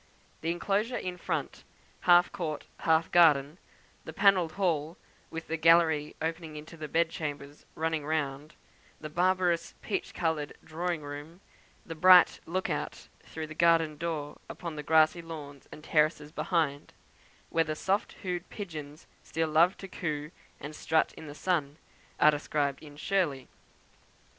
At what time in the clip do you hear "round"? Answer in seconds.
8.03-8.55